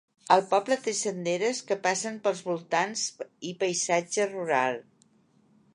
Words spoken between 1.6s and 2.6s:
que passen pels